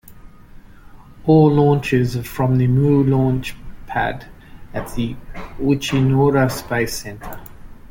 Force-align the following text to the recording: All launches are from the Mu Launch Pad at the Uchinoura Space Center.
All 1.27 1.51
launches 1.51 2.17
are 2.17 2.23
from 2.23 2.57
the 2.57 2.65
Mu 2.65 3.03
Launch 3.03 3.53
Pad 3.85 4.27
at 4.73 4.91
the 4.95 5.15
Uchinoura 5.59 6.49
Space 6.51 6.97
Center. 7.03 7.39